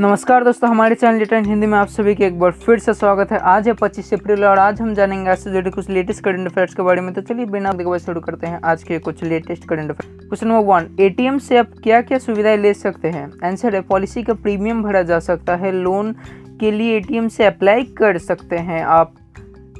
नमस्कार 0.00 0.44
दोस्तों, 0.44 0.68
हमारे 0.70 0.94
चैनल 0.94 1.18
लिटन 1.18 1.44
हिंदी 1.44 1.66
में 1.66 1.76
आप 1.78 1.88
सभी 1.88 2.14
के 2.14 2.24
एक 2.24 2.38
बार 2.38 2.50
फिर 2.50 2.78
से 2.78 2.92
स्वागत 2.94 3.32
है। 3.32 3.38
आज 3.38 3.66
है 3.68 3.74
25 3.74 4.12
अप्रैल 4.14 4.44
और 4.44 4.58
आज 4.58 4.80
हम 4.80 4.94
जानेंगे 4.94 5.30
आज 5.30 5.38
से 5.38 5.50
जुड़े 5.52 5.70
कुछ 5.70 5.88
लेटेस्ट 5.90 6.22
करंट 6.24 6.50
अफेयर्स 6.50 6.74
के 6.74 6.82
बारे 6.82 7.00
में। 7.00 7.12
तो 7.14 7.20
चलिए 7.20 7.46
बिना 7.46 7.72
देखो 7.72 7.98
शुरू 7.98 8.20
करते 8.20 8.46
हैं। 8.46 8.60
आज 8.64 8.82
के 8.82 8.98
कुछ 8.98 9.22
latest 9.24 9.64
current 9.64 9.90
affair 9.90 10.16
question 10.18 10.48
number 10.48 10.64
one 10.66 10.86
ATM 11.00 11.38
से 11.38 11.56
आप 11.56 11.72
क्या 11.82 12.00
क्या 12.02 12.18
सुविधाएँ 12.18 12.56
ले 12.56 12.72
सकते 12.74 13.08
हैं? 13.08 13.30
आंसर 13.44 13.74
है 13.74 13.80
पॉलिसी 13.80 14.22
का 14.22 14.34
प्रीमियम 14.34 14.82
भरा 14.82 15.02
जा 15.02 15.18
सकता 15.18 15.56
है। 15.56 15.72
लोन 15.72 16.14
के 16.60 16.70
लिए 16.70 16.96
एटीएम 16.96 17.28
से 17.28 17.44
अप्लाई 17.44 17.84
कर 17.98 18.18
सकते 18.20 18.58
हैं 18.58 18.82
आप। 18.84 19.14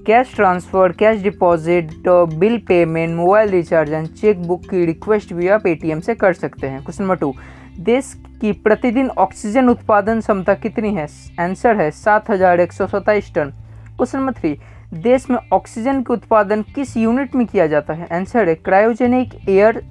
Cash 0.06 0.34
transfer 0.34 0.92
cash 0.92 1.22
deposit 1.22 2.08
bill 2.08 2.58
payment 2.58 3.16
mobile 3.16 3.50
recharge 3.50 3.92
and 3.92 4.08
cheque 4.08 4.46
book 4.46 4.68
की 4.70 4.84
रिक्वेस्ट 4.86 5.32
भी 5.32 5.48
आप 5.48 5.66
एटीएम 5.66 6.00
से 6.00 6.14
कर 6.14 6.32
सकते 6.34 6.66
हैं। 6.66 6.82
क्वेश्चन 6.82 7.04
नंबर 7.04 7.16
टू 7.16 7.34
देश 7.78 8.12
की 8.40 8.52
प्रतिदिन 8.54 9.08
ऑक्सीजन 9.10 9.68
उत्पादन 9.68 10.20
क्षमता 10.20 10.54
कितनी 10.54 10.94
है? 10.94 11.06
आंसर 11.40 11.76
है 11.76 11.90
सात 11.90 12.30
हज़ार 12.30 12.60
एक 12.60 12.72
सौ 12.72 12.86
सत्ताईस 12.86 13.32
टन। 13.34 13.52
क्वेश्चन 13.88 14.18
नंबर 14.18 14.32
थ्री, 14.32 14.56
देश 14.95 15.28
में 15.30 15.36
ऑक्सीजन 15.52 16.02
के 16.02 16.12
उत्पादन 16.12 16.62
किस 16.74 16.96
यूनिट 16.96 17.34
में 17.34 17.46
किया 17.46 17.66
जाता 17.66 17.95
है? 17.95 18.08
आंसर 18.12 18.48
है 18.48 18.54
क्रायोजेनिक 18.54 19.34
एयर 19.48 19.82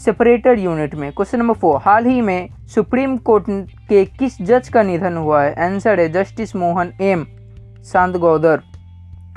सेपरेटर 0.00 0.58
यूनिट 0.58 0.94
में। 0.94 1.10
क्वेश्चन 1.12 1.38
नंबर 1.38 1.54
फोर, 1.54 1.80
हाल 1.84 2.06
ही 2.06 2.20
में 2.20 2.48
सुप्रीम 2.66 3.16
कोर्ट 3.18 3.44
के 3.88 4.04
किस 4.06 4.40
जज 4.42 4.68
का 4.68 4.82
निधन 4.82 5.16
हुआ 5.16 5.42
है? 5.42 5.54
आंसर 5.64 6.00
है 6.00 6.08
justice 6.12 6.56
Mohan 6.56 6.92
M 7.00 7.26
Shantanagoudar 7.84 8.62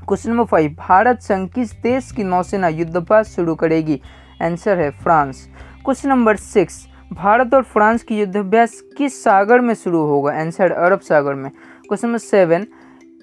question 0.07 0.29
number 0.29 0.45
five, 0.45 0.75
Bharat 0.79 1.21
संघ 1.21 1.47
किस 1.49 1.73
देश 1.73 2.11
की 2.11 2.23
नौसेना 2.23 2.67
युद्धाभ्यास 2.69 3.35
शुरू 3.35 3.55
करेगी? 3.55 3.99
आंसर 4.41 4.79
है 4.79 4.89
France. 4.93 5.47
Question 5.85 6.09
number 6.09 6.35
six 6.37 6.85
Bharat 7.13 7.53
और 7.53 7.63
फ्रांस 7.63 8.03
की 8.03 8.19
युद्धाभ्यास 8.19 8.81
किस 8.97 9.23
सागर 9.23 9.59
में 9.59 9.73
शुरू 9.73 9.99
होगा? 9.99 10.33
आंसर 10.33 10.71
अरब 10.71 10.99
सागर 10.99 11.33
में। 11.33 11.49
क्वेश्चन 11.51 12.07
नंबर 12.07 12.17
सेवन 12.17 12.65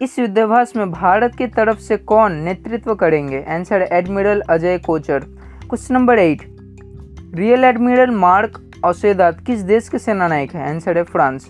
इस 0.02 0.18
युद्धाभ्यास 0.18 0.76
में 0.76 0.90
भारत 0.90 1.34
की 1.34 1.46
तरफ़ 1.46 1.78
से 1.78 1.96
कौन 1.96 2.32
नेतृत्व 2.32 2.94
करेंगे? 2.94 3.42
Answer 3.48 3.88
admiral 3.92 4.40
Ajay 4.40 4.78
Kochar 4.78 5.18
question 5.62 5.94
number 5.94 6.18
eight 6.18 6.42
rear 7.34 7.64
admiral 7.64 8.10
Marc 8.10 8.60
Aussedat 8.84 9.40
किस 9.46 9.60
देश 9.60 9.88
के 9.88 9.98
सेनानायक 9.98 10.54
है? 10.54 10.68
आंसर 10.68 10.98
है 10.98 11.04
France 11.04 11.48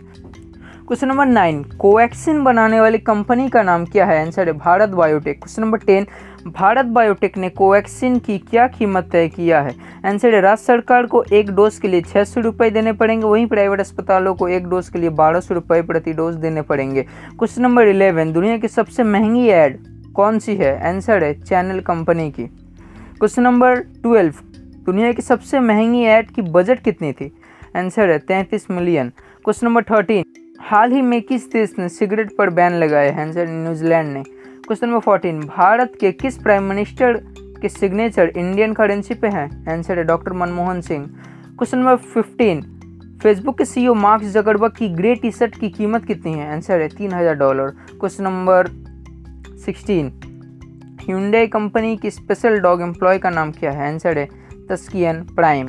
question 0.89 1.09
number 1.09 1.27
nine, 1.27 1.63
Covaxin 1.63 2.45
बनाने 2.45 2.81
वाली 2.81 2.99
कंपनी 2.99 3.49
का 3.49 3.63
नाम 3.63 3.85
क्या 3.85 4.07
है? 4.07 4.25
आंसर 4.25 4.47
है 4.47 4.53
Bharat 4.53 4.89
Biotech. 4.89 5.39
Question 5.39 5.63
number 5.63 5.79
ten, 5.79 6.07
Bharat 6.47 6.87
Biotech 6.87 7.37
ने 7.39 7.49
कोवैक्सीन 7.49 8.19
की 8.19 8.39
क्या 8.39 8.67
कीमत 8.69 9.09
तय 9.13 9.29
किया 9.29 9.61
है? 9.61 9.75
आंसर 10.07 10.35
है, 10.35 10.41
राज्य 10.41 10.65
सरकार 10.65 11.07
को 11.07 11.23
एक 11.23 11.51
डोज 11.51 11.79
के 11.79 11.89
लिए 11.89 12.01
छः 12.01 12.25
सौ 12.25 12.41
रुपये 12.41 12.71
देने 12.71 12.93
पड़ेंगे, 12.93 13.27
वहीं 13.27 13.47
प्राइवेट 13.47 13.81
अस्पतालों 13.81 14.35
को 14.35 14.49
एक 14.49 14.69
डोज 14.69 14.89
के 14.89 14.99
लिए 14.99 15.11
बारह 15.11 15.41
सौ 15.41 15.55
रुपये 15.55 15.83
प्रति 15.83 16.13
डोज 16.13 16.35
देने 16.35 16.63
पड़ेंगे। 16.63 17.03
क्वेश्चन 17.03 17.63
नंबर 17.63 17.89
इलेवन, 17.89 18.33
दुनिया 18.33 18.57
की 18.59 18.69
सबसे 18.69 19.03
महँगी 19.03 19.47
एड 19.47 19.79
कौन 20.15 20.39
सी 20.39 20.57
है? 20.57 20.89
आंसर 20.89 21.25
है, 21.25 21.35
चैनल 21.35 21.81
कंपनी 21.81 22.31
की। 22.31 22.47
क्वेश्चन 23.19 23.43
नंबर 23.43 23.77
ट्वेल्व, 23.77 24.35
दुनिया 24.87 25.13
की 25.13 25.23
सबसे 25.23 25.61
महँगी 25.61 26.05
एड 26.07 26.31
की 26.31 26.43
बजट 26.43 26.83
कितनी 26.83 27.13
थी? 27.13 27.33
आंसर 27.77 28.11
है, 28.11 28.19
तैंतीस 28.19 28.71
मिलियन। 28.71 29.13
क्वेश्चन 29.45 29.67
नंबर 29.67 29.83
थर्टीन 29.83 30.25
हाल 30.61 30.93
ही 30.93 31.01
में 31.03 31.21
किस 31.23 31.51
देश 31.53 31.73
ने 31.79 31.89
सिगरेट 31.89 32.31
पर 32.37 32.51
बैन 32.51 32.73
लगाया 32.75 33.13
है? 33.13 33.23
आंसर 33.23 33.47
न्यूजीलैंड 33.49 34.13
ने। 34.15 34.23
क्वेश्चन 34.23 34.87
नंबर 34.87 35.01
फोर्टीन, 35.01 35.41
भारत 35.41 35.93
के 36.01 36.11
किस 36.13 36.37
प्राइम 36.39 36.63
मिनिस्टर 36.63 37.17
के 37.61 37.69
सिग्नेचर 37.69 38.29
इंडियन 38.29 38.73
करेंसी 38.73 39.15
पे 39.15 39.29
है? 39.29 39.45
आंसर 39.69 39.99
है 39.99 40.05
doctor 40.05 40.33
Manmohan 40.33 40.81
Singh. 40.81 41.07
Question 41.07 41.79
number 41.79 41.97
fifteen, 41.97 42.61
Facebook 43.23 43.59
के 43.59 43.65
सीईओ 43.65 43.95
मार्क 43.97 44.23
जगरबर्ग 44.25 44.73
की 44.73 44.89
ग्रे 44.91 45.15
टी 45.15 45.31
शर्ट 45.31 45.59
की 45.61 45.71
कीमत 45.71 46.05
कितनी 46.05 46.33
है? 46.33 46.51
आंसर 46.53 46.81
है 46.81 46.89
तीन 46.89 47.13
हज़ार 47.13 47.35
dollar. 47.37 47.71
Question 47.91 48.25
number 48.25 48.69
sixteen 49.65 50.13
Hyundai 51.01 51.47
company 51.47 51.97
की 51.97 52.11
स्पेशल 52.11 52.59
डॉग 52.61 52.83
एम्प्लॉय 52.83 53.19
का 53.19 53.31
नाम 53.31 53.53
क्या 53.53 53.71
है? 53.71 53.93
आंसर 53.93 54.19
है 54.19 54.29
तस्कियन 54.71 55.23
प्राइम। 55.37 55.69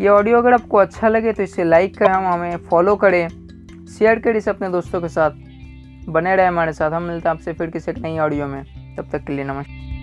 ये 0.00 0.08
ऑडियो 0.08 0.38
अगर 0.38 0.52
आपको 0.52 0.76
अच्छा 0.78 1.08
लगे 1.08 1.32
तो 1.32 1.42
इसे 1.42 1.64
लाइक 1.64 1.96
करें 1.98 2.12
हमें 2.14 2.56
फॉलो 2.70 2.96
करें। 2.96 3.28
शेयर 3.98 4.18
करिए 4.18 4.50
अपने 4.50 4.68
दोस्तों 4.68 5.00
के 5.00 5.08
साथ। 5.08 5.30
बने 6.08 6.36
रहे 6.36 6.46
हमारे 6.46 6.72
साथ। 6.72 6.90
हम 6.90 7.02
मिलते 7.02 7.28
हैं 7.28 7.36
आपसे 7.36 7.52
फिर 7.52 7.70
किसी 7.70 7.90
एक 7.90 7.98
नई 7.98 8.18
ऑडियो 8.18 8.46
में। 8.46 8.64
तब 8.96 9.08
तक 9.12 9.24
के 9.24 9.32
लिए 9.32 9.44
नमस्कार। 9.44 9.99